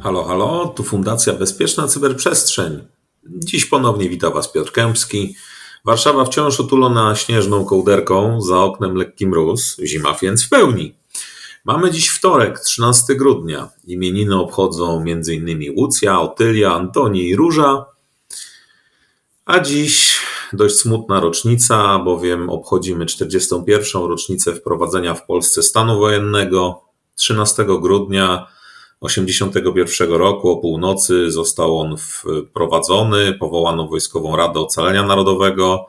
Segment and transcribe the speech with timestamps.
[0.00, 2.86] Halo, halo, tu Fundacja Bezpieczna Cyberprzestrzeń.
[3.26, 5.36] Dziś ponownie wita Was Piotr Kępski.
[5.84, 10.94] Warszawa wciąż otulona śnieżną kołderką, za oknem lekki mróz, zima więc w pełni.
[11.64, 13.70] Mamy dziś wtorek, 13 grudnia.
[13.84, 15.74] Imieniny obchodzą m.in.
[15.76, 17.86] Łucja, Otylia, Antoni i Róża.
[19.44, 20.20] A dziś
[20.52, 24.02] dość smutna rocznica, bowiem obchodzimy 41.
[24.02, 26.80] rocznicę wprowadzenia w Polsce stanu wojennego.
[27.14, 28.46] 13 grudnia
[29.00, 35.86] 1981 roku o północy został on wprowadzony, powołano Wojskową Radę Ocalenia Narodowego,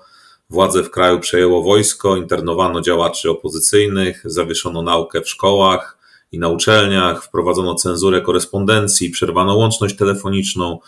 [0.50, 5.98] Władzę w kraju przejęło wojsko, internowano działaczy opozycyjnych, zawieszono naukę w szkołach
[6.32, 10.80] i na uczelniach, wprowadzono cenzurę korespondencji, przerwano łączność telefoniczną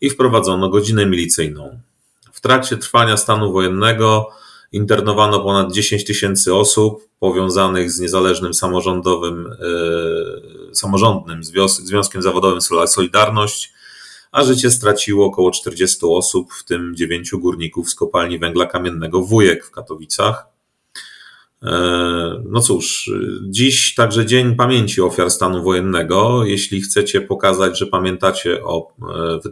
[0.00, 1.78] i wprowadzono godzinę milicyjną.
[2.32, 4.28] W trakcie trwania stanu wojennego
[4.72, 9.56] internowano ponad 10 tysięcy osób powiązanych z niezależnym samorządowym,
[10.68, 13.73] yy, samorządnym Związkiem Zawodowym Solidarność,
[14.34, 19.64] a życie straciło około 40 osób, w tym 9 górników z kopalni węgla kamiennego Wujek
[19.64, 20.46] w Katowicach.
[21.62, 23.10] E, no cóż,
[23.42, 26.44] dziś także Dzień Pamięci Ofiar Stanu Wojennego.
[26.44, 28.92] Jeśli chcecie pokazać, że pamiętacie o,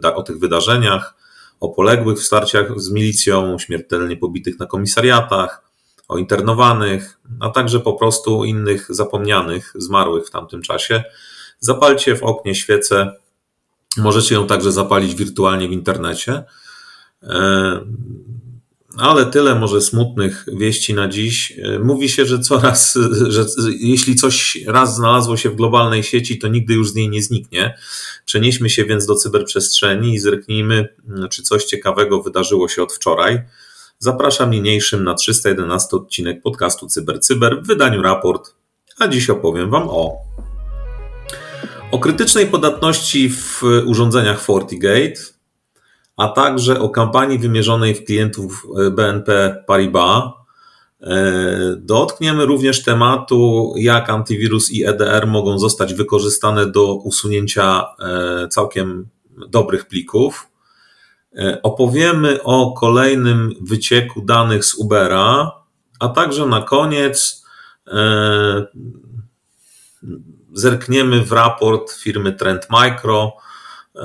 [0.03, 1.15] e, o tych wydarzeniach,
[1.59, 5.63] o poległych w starciach z milicją, śmiertelnie pobitych na komisariatach,
[6.07, 11.03] o internowanych, a także po prostu innych zapomnianych, zmarłych w tamtym czasie,
[11.59, 13.22] zapalcie w oknie świecę
[13.97, 16.43] Możecie ją także zapalić wirtualnie w internecie.
[17.23, 17.79] E,
[18.97, 21.59] ale tyle może smutnych wieści na dziś.
[21.63, 22.97] E, mówi się, że coraz,
[23.29, 23.45] że
[23.79, 27.77] jeśli coś raz znalazło się w globalnej sieci, to nigdy już z niej nie zniknie.
[28.25, 30.87] Przenieśmy się więc do cyberprzestrzeni i zerknijmy,
[31.31, 33.41] czy coś ciekawego wydarzyło się od wczoraj.
[33.99, 38.55] Zapraszam niniejszym na 311 odcinek podcastu CyberCyber w wydaniu raport,
[38.99, 40.17] a dziś opowiem Wam o
[41.93, 45.21] o krytycznej podatności w urządzeniach FortiGate,
[46.17, 50.23] a także o kampanii wymierzonej w klientów BNP Paribas.
[51.01, 59.07] E, dotkniemy również tematu, jak antywirus i EDR mogą zostać wykorzystane do usunięcia e, całkiem
[59.47, 60.47] dobrych plików.
[61.37, 65.51] E, opowiemy o kolejnym wycieku danych z Ubera,
[65.99, 67.43] a także na koniec
[70.53, 73.33] zerkniemy w raport firmy Trend Micro,
[73.95, 74.01] e,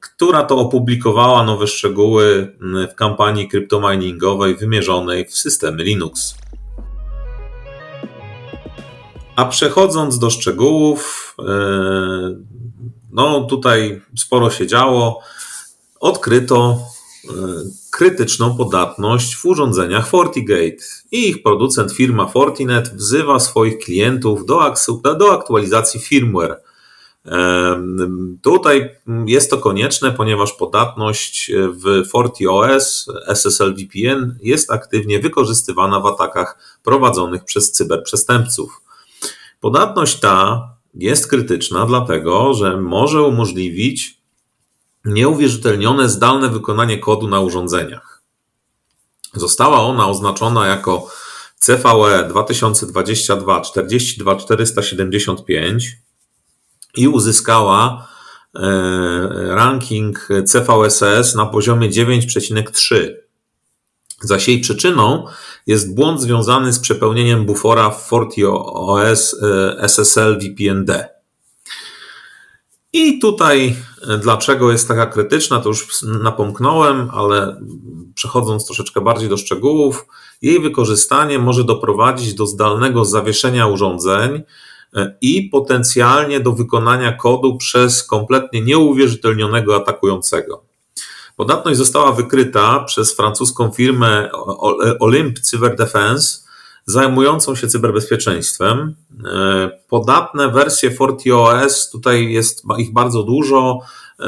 [0.00, 2.56] która to opublikowała nowe szczegóły
[2.92, 6.34] w kampanii kryptominingowej wymierzonej w systemy Linux.
[9.36, 11.44] A przechodząc do szczegółów, e,
[13.12, 15.20] no tutaj sporo się działo.
[16.00, 16.78] Odkryto
[17.24, 17.30] e,
[17.94, 24.74] krytyczną podatność w urządzeniach FortiGate i ich producent firma Fortinet wzywa swoich klientów do,
[25.18, 26.60] do aktualizacji firmware.
[28.42, 28.90] Tutaj
[29.26, 37.44] jest to konieczne, ponieważ podatność w FortiOS SSL VPN jest aktywnie wykorzystywana w atakach prowadzonych
[37.44, 38.80] przez cyberprzestępców.
[39.60, 44.23] Podatność ta jest krytyczna, dlatego że może umożliwić
[45.04, 48.22] nieuwierzytelnione zdalne wykonanie kodu na urządzeniach.
[49.34, 51.10] Została ona oznaczona jako
[51.58, 55.96] CVE 2022 42475
[56.96, 58.08] i uzyskała
[58.54, 58.60] e,
[59.48, 63.08] ranking CVSS na poziomie 9,3.
[64.20, 65.26] Zaś jej przyczyną
[65.66, 71.13] jest błąd związany z przepełnieniem bufora w FortiOS e, SSL VPN-D.
[72.94, 73.76] I tutaj
[74.08, 77.60] e, dlaczego jest taka krytyczna, to już napomknąłem, ale
[78.14, 80.06] przechodząc troszeczkę bardziej do szczegółów,
[80.42, 84.42] jej wykorzystanie może doprowadzić do zdalnego zawieszenia urządzeń
[84.94, 90.64] e, i potencjalnie do wykonania kodu przez kompletnie nieuwierzytelnionego atakującego.
[91.36, 94.30] Podatność została wykryta przez francuską firmę
[95.00, 96.43] Olymp Cyber Defense
[96.86, 98.94] zajmującą się cyberbezpieczeństwem.
[99.32, 103.78] E, podatne wersje FortiOS, tutaj jest ich bardzo dużo,
[104.20, 104.26] e,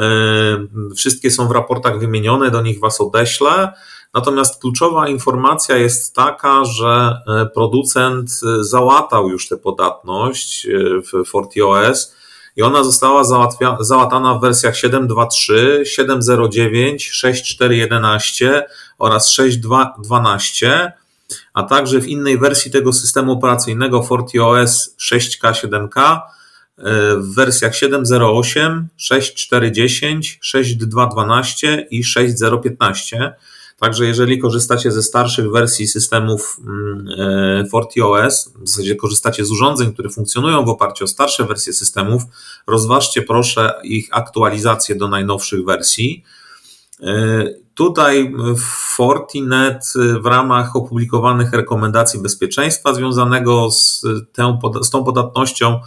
[0.95, 3.73] wszystkie są w raportach wymienione, do nich Was odeślę.
[4.13, 10.67] Natomiast kluczowa informacja jest taka, że e, producent załatał już tę podatność
[11.03, 12.17] w FortiOS
[12.55, 13.23] i ona została
[13.79, 18.61] załatana w wersjach 7.2.3, 7.0.9, 6.4.11
[18.97, 20.91] oraz 6.2.12
[21.53, 26.19] a także w innej wersji tego systemu operacyjnego FortiOS 6K, 7K
[27.17, 33.31] w wersjach 7.08, 6.4.10, 6.2.12 i 6.0.15.
[33.79, 40.09] Także jeżeli korzystacie ze starszych wersji systemów mm, FortiOS, w zasadzie korzystacie z urządzeń, które
[40.09, 42.23] funkcjonują w oparciu o starsze wersje systemów,
[42.67, 46.23] rozważcie proszę ich aktualizację do najnowszych wersji.
[47.03, 48.33] E, tutaj
[48.95, 55.79] Fortinet w ramach opublikowanych rekomendacji bezpieczeństwa związanego z, tę, z tą podatnością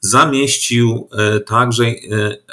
[0.00, 1.94] zamieścił e, także e,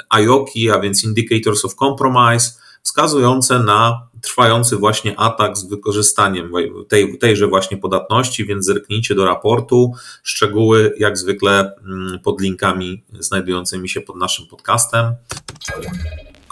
[0.08, 2.50] IOKI, a więc Indicators of Compromise,
[2.82, 6.52] wskazujące na trwający właśnie atak z wykorzystaniem
[6.88, 9.92] tej, tejże właśnie podatności, więc zerknijcie do raportu.
[10.22, 15.14] Szczegóły jak zwykle mm, pod linkami znajdującymi się pod naszym podcastem.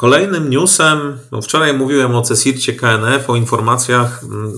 [0.01, 4.53] Kolejnym newsem, no wczoraj mówiłem o CESIRcie KNF, o informacjach, mm,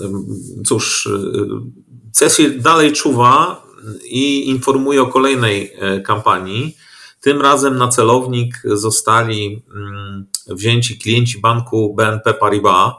[0.66, 3.62] cóż, y, CESIR dalej czuwa
[4.04, 6.76] i informuje o kolejnej e, kampanii.
[7.20, 12.92] Tym razem na celownik zostali mm, wzięci klienci banku BNP Paribas.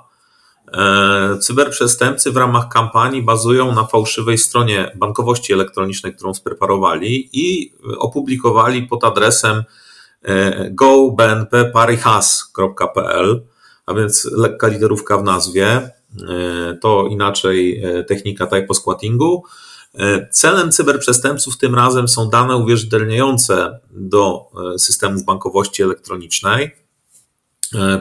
[0.74, 8.84] E, cyberprzestępcy w ramach kampanii bazują na fałszywej stronie bankowości elektronicznej, którą spreparowali i opublikowali
[8.84, 9.64] pod adresem
[10.72, 13.42] gobnpparihas.pl,
[13.86, 15.92] a więc lekka literówka w nazwie, e,
[16.82, 19.44] to inaczej technika typosquattingu.
[20.32, 24.46] Celem cyberprzestępców tym razem są dane uwierzytelniające do
[24.78, 26.76] systemów bankowości elektronicznej.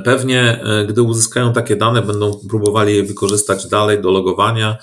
[0.04, 4.78] Pewnie, gdy uzyskają takie dane, będą próbowali je wykorzystać dalej do logowania.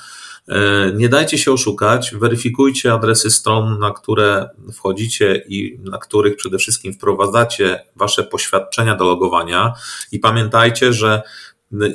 [0.95, 6.93] Nie dajcie się oszukać, weryfikujcie adresy stron, na które wchodzicie i na których przede wszystkim
[6.93, 9.73] wprowadzacie wasze poświadczenia do logowania.
[10.11, 11.21] I pamiętajcie, że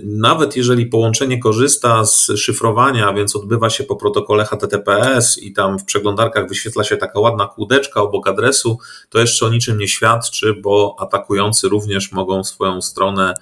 [0.04, 5.84] nawet jeżeli połączenie korzysta z szyfrowania, więc odbywa się po protokole HTTPS i tam w
[5.84, 8.78] przeglądarkach wyświetla się taka ładna kółdeczka obok adresu,
[9.08, 13.34] to jeszcze o niczym nie świadczy, bo atakujący również mogą swoją stronę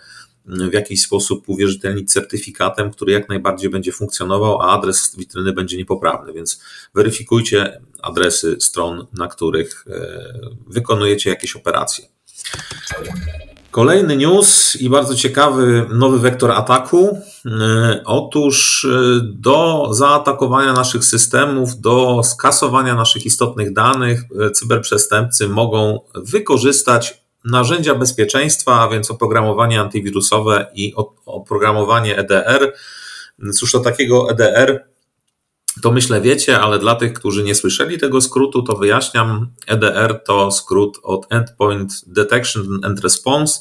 [0.46, 6.32] w jakiś sposób uwierzytelnić certyfikatem, który jak najbardziej będzie funkcjonował, a adres witryny będzie niepoprawny,
[6.32, 6.60] więc
[6.94, 10.32] weryfikujcie adresy stron, na których e,
[10.66, 12.04] wykonujecie jakieś operacje.
[13.70, 17.18] Kolejny news i bardzo ciekawy nowy wektor ataku.
[17.46, 24.22] E, otóż e, do zaatakowania naszych systemów, do skasowania naszych istotnych danych,
[24.54, 30.94] cyberprzestępcy mogą wykorzystać narzędzia bezpieczeństwa, a więc oprogramowanie antywirusowe i
[31.26, 32.74] oprogramowanie EDR.
[33.54, 34.84] Cóż to takiego EDR?
[35.82, 39.50] To myślę wiecie, ale dla tych, którzy nie słyszeli tego skrótu, to wyjaśniam.
[39.66, 43.60] EDR to skrót od Endpoint Detection and Response,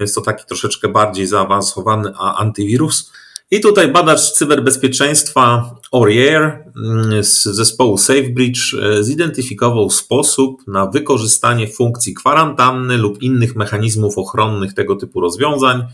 [0.00, 3.12] więc to taki troszeczkę bardziej zaawansowany antywirus.
[3.50, 12.14] I tutaj badacz cyberbezpieczeństwa Orier mm, z zespołu SafeBridge e, zidentyfikował sposób na wykorzystanie funkcji
[12.14, 15.84] kwarantanny lub innych mechanizmów ochronnych tego typu rozwiązań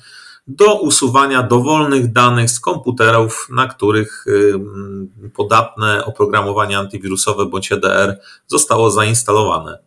[0.46, 4.24] do usuwania dowolnych danych z komputerów, na których
[5.34, 9.78] podatne oprogramowanie antywirusowe bądź EDR zostało zainstalowane.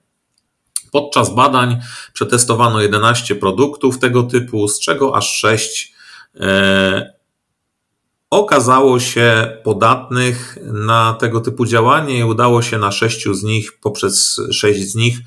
[0.91, 1.79] Podczas badań
[2.13, 5.93] przetestowano 11 produktów tego typu, z czego aż 6
[6.39, 7.12] e,
[8.33, 14.41] okazało się podatnych na tego typu działanie i udało się na 6 z nich, poprzez
[14.51, 15.17] 6 z nich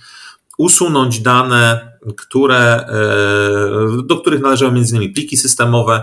[0.58, 5.12] usunąć dane, które, e, do których należały m.in.
[5.14, 6.03] pliki systemowe.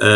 [0.00, 0.06] E,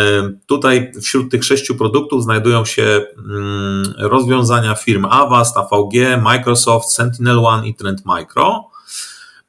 [0.45, 7.75] tutaj wśród tych sześciu produktów znajdują się mm, rozwiązania firm Avast, AVG, Microsoft, SentinelOne i
[7.75, 8.74] Trend Micro.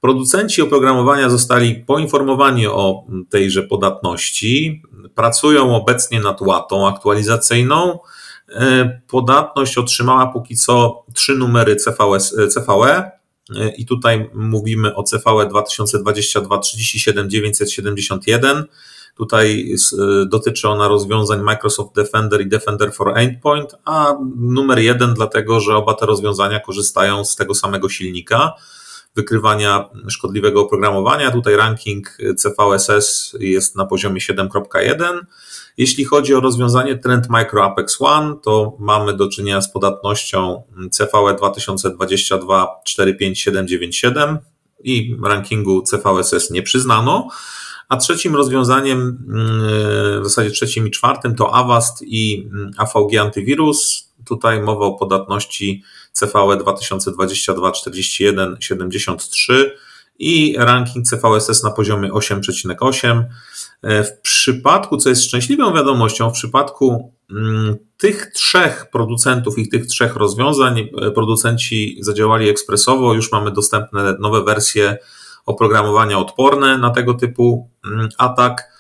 [0.07, 4.83] Producenci oprogramowania zostali poinformowani o tejże podatności.
[5.15, 7.99] Pracują obecnie nad łatą aktualizacyjną.
[8.49, 13.11] E, podatność otrzymała póki co trzy numery CVS, CVE
[13.77, 18.65] i tutaj mówimy o CVE 2022 37 971.
[19.17, 25.61] Tutaj e, dotyczy ona rozwiązań Microsoft Defender i Defender for Endpoint, a numer jeden dlatego,
[25.61, 28.53] że oba te rozwiązania korzystają z tego samego silnika
[29.17, 31.31] wykrywania szkodliwego oprogramowania.
[31.31, 35.21] Tutaj ranking CVSS jest na poziomie 7.1.
[35.77, 41.35] Jeśli chodzi o rozwiązanie Trend Micro Apex One, to mamy do czynienia z podatnością CVE
[41.39, 44.39] 2022 45797
[44.85, 47.29] i rankingu CVSS nie przyznano.
[47.89, 54.13] A trzecim rozwiązaniem, mm, w zasadzie trzecim i czwartym to Avast i mm, AVG Antywirus.
[54.27, 55.83] Tutaj mowa o podatności
[56.21, 59.77] CVE 2022 41 73
[60.19, 63.25] i ranking CVSS na poziomie 8,8.
[63.83, 70.17] W przypadku, co jest szczęśliwą wiadomością, w przypadku mm, tych trzech producentów i tych trzech
[70.17, 73.15] rozwiązań producenci zadziałali ekspresowo.
[73.15, 74.99] Już mamy dostępne nowe wersje
[75.47, 78.76] oprogramowania odporne na tego typu mm, atak.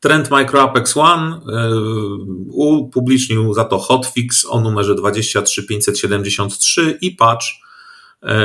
[0.00, 1.40] Trend Micro Apex One
[2.50, 7.46] upublicznił za to hotfix o numerze 23573 i patch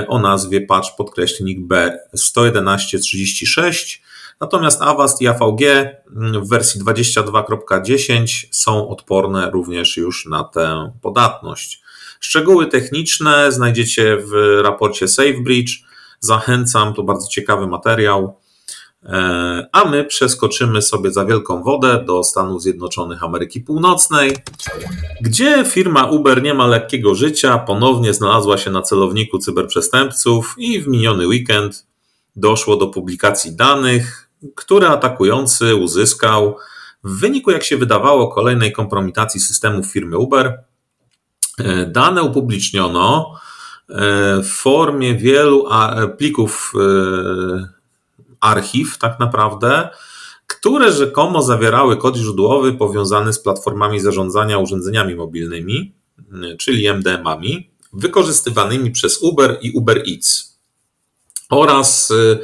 [0.07, 3.99] o nazwie patch podkreślnik B11136.
[4.39, 5.61] Natomiast Avast i AVG
[6.41, 11.83] w wersji 22.10 są odporne również już na tę podatność.
[12.19, 15.71] Szczegóły techniczne znajdziecie w raporcie SafeBridge.
[16.19, 18.39] Zachęcam, to bardzo ciekawy materiał.
[19.05, 24.37] E, a my przeskoczymy sobie za wielką wodę do Stanów Zjednoczonych Ameryki Północnej,
[25.21, 30.87] gdzie firma Uber nie ma lekkiego życia, ponownie znalazła się na celowniku cyberprzestępców i w
[30.87, 31.85] miniony weekend
[32.35, 36.57] doszło do publikacji danych, które atakujący uzyskał
[37.03, 40.63] w wyniku, jak się wydawało, kolejnej kompromitacji systemów firmy Uber.
[41.59, 43.35] E, dane upubliczniono
[43.89, 45.65] e, w formie wielu
[46.17, 46.73] plików
[48.39, 49.89] archiw, tak naprawdę,
[50.47, 55.93] które rzekomo zawierały kod źródłowy powiązany z platformami zarządzania urządzeniami mobilnymi,
[56.59, 60.52] czyli MDM-ami, wykorzystywanymi przez Uber i Uber Eats.
[61.59, 62.39] Oraz y,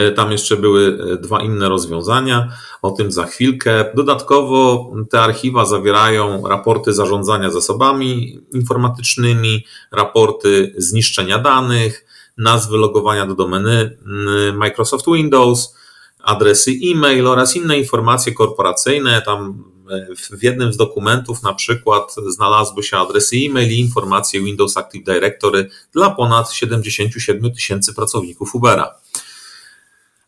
[0.00, 3.84] y, tam jeszcze były y, dwa inne rozwiązania, o tym za chwilkę.
[3.94, 12.04] Dodatkowo te archiwa zawierają raporty zarządzania zasobami informatycznymi, raporty zniszczenia danych,
[12.36, 13.98] nazwy logowania do domeny
[14.54, 15.74] Microsoft Windows,
[16.22, 19.22] adresy e-mail oraz inne informacje korporacyjne.
[19.22, 19.64] Tam
[20.38, 25.68] w jednym z dokumentów na przykład znalazły się adresy e-mail i informacje Windows Active Directory
[25.92, 28.94] dla ponad 77 tysięcy pracowników Ubera.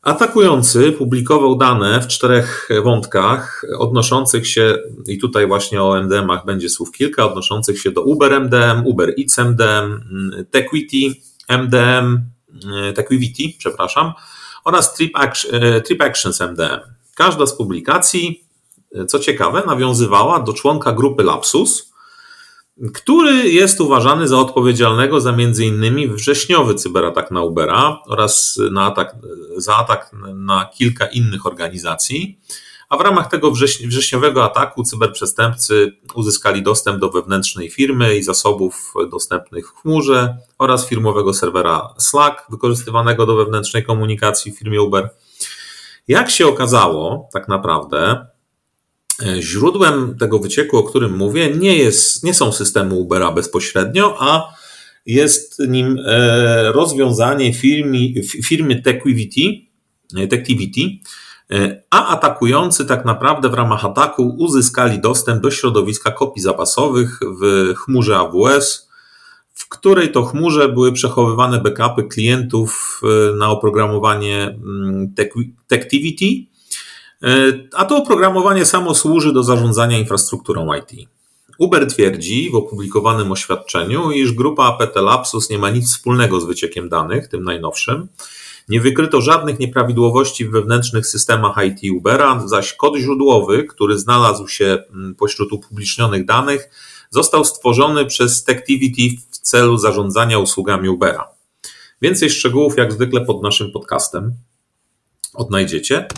[0.03, 6.93] Atakujący publikował dane w czterech wątkach odnoszących się, i tutaj właśnie o MDM-ach będzie słów
[6.93, 10.01] kilka, odnoszących się do Uber MDM, Uber Eats MDM,
[10.51, 12.21] Tequity, MDM,
[12.95, 14.13] Techivity, przepraszam,
[14.65, 15.13] oraz Trip,
[15.53, 16.81] e, Trip Actions MDM.
[17.15, 18.45] Każda z publikacji,
[19.09, 21.91] co ciekawe, nawiązywała do członka grupy Lapsus,
[22.95, 26.15] który jest uważany za odpowiedzialnego za m.in.
[26.15, 29.17] wrześniowy cyberatak na Ubera oraz na atak,
[29.57, 32.41] za atak na kilka innych organizacji.
[32.89, 33.51] A w ramach tego
[33.85, 41.35] wrześniowego ataku cyberprzestępcy uzyskali dostęp do wewnętrznej firmy i zasobów dostępnych w chmurze oraz firmowego
[41.35, 45.11] serwera Slack wykorzystywanego do wewnętrznej komunikacji w firmie Uber.
[46.09, 48.27] Jak się okazało, tak naprawdę,
[49.41, 54.55] źródłem tego wycieku, o którym mówię, nie, jest, nie są systemy Ubera bezpośrednio, a
[55.07, 59.41] jest nim e, rozwiązanie firmy, firmy Techivity,
[60.31, 60.81] Techivity
[61.53, 67.75] E, a atakujący tak naprawdę w ramach ataku uzyskali dostęp do środowiska kopii zapasowych w
[67.77, 68.91] chmurze AWS,
[69.55, 75.15] w której to chmurze były przechowywane backupy klientów e, na oprogramowanie mm,
[75.69, 76.50] Techtivity, e,
[77.75, 81.09] a to oprogramowanie samo służy do zarządzania infrastrukturą IT.
[81.59, 86.89] Uber twierdzi w opublikowanym oświadczeniu, iż grupa APT Lapsus nie ma nic wspólnego z wyciekiem
[86.89, 88.09] danych, tym najnowszym,
[88.69, 94.79] nie wykryto żadnych nieprawidłowości w wewnętrznych systemach IT Ubera, zaś kod źródłowy, który znalazł się
[94.93, 96.71] mm, pośród upublicznionych danych,
[97.11, 101.29] został stworzony przez Tectivity w celu zarządzania usługami Ubera.
[102.03, 104.35] Więcej szczegółów, jak zwykle, pod naszym podcastem
[105.35, 106.09] odnajdziecie.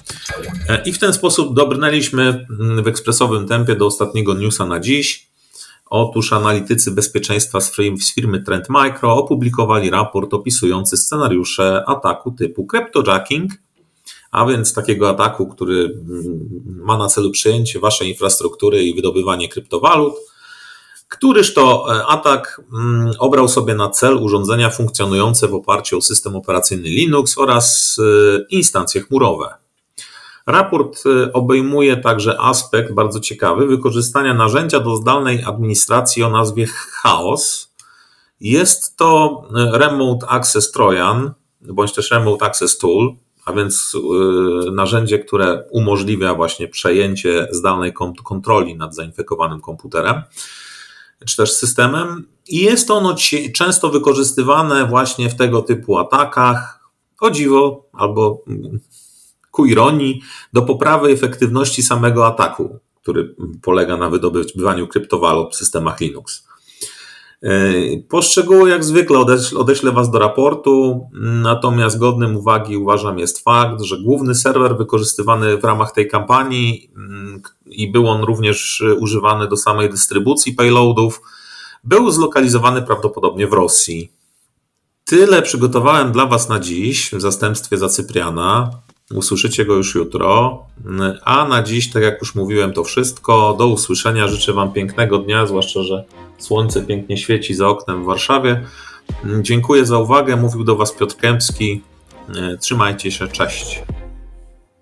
[0.69, 5.33] E, I w ten sposób dobrnęliśmy mm, w ekspresowym tempie do ostatniego newsa na dziś.
[5.87, 7.73] Otóż analitycy bezpieczeństwa z
[8.14, 13.52] firmy Trend Micro opublikowali raport opisujący scenariusze ataku typu cryptojacking,
[14.31, 20.14] a więc takiego ataku, który mm, ma na celu przejęcie waszej infrastruktury i wydobywanie kryptowalut,
[21.12, 26.37] któryż to e, atak mm, obrał sobie na cel urządzenia funkcjonujące w oparciu o system
[26.37, 29.54] operacyjny Linux oraz e, instancje chmurowe.
[30.47, 37.73] Raport y, obejmuje także aspekt bardzo ciekawy wykorzystania narzędzia do zdalnej administracji o nazwie Chaos.
[38.40, 39.42] Jest to
[39.73, 43.14] Remote Access Trojan, bądź też Remote Access Tool,
[43.45, 43.97] a więc
[44.73, 47.92] narzędzie, które umożliwia właśnie przejęcie zdalnej
[48.25, 50.23] kontroli nad zainfekowanym komputerem
[51.26, 52.26] czy też systemem.
[52.49, 53.17] I jest ono
[53.55, 56.81] często wykorzystywane właśnie w tego typu atakach.
[57.21, 58.45] O dziwo, albo
[59.50, 66.49] ku ironii, do poprawy efektywności samego ataku, który polega na wydobywaniu kryptowalut w systemach Linux.
[68.08, 73.82] Po szczegóły, jak zwykle, odeślę, odeślę Was do raportu, natomiast godnym uwagi uważam jest fakt,
[73.82, 79.56] że główny serwer wykorzystywany w ramach tej kampanii mm, i był on również używany do
[79.56, 81.22] samej dystrybucji payloadów,
[81.84, 84.12] był zlokalizowany prawdopodobnie w Rosji.
[85.04, 88.70] Tyle przygotowałem dla Was na dziś w zastępstwie za Cypriana.
[89.12, 90.59] Usłyszycie go już jutro.
[91.25, 93.57] A na dziś, tak jak już mówiłem, to wszystko.
[93.59, 94.28] Do usłyszenia.
[94.28, 96.04] Życzę Wam pięknego dnia, zwłaszcza, że
[96.38, 98.64] słońce pięknie świeci za oknem w Warszawie.
[99.40, 100.37] Dziękuję za uwagę.
[100.37, 101.83] Mówił do Was Piotr Kępski.
[102.61, 103.28] Trzymajcie się.
[103.28, 103.83] Cześć.